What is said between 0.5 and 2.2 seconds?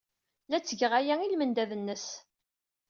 ttgeɣ aya i lmendad-nnes.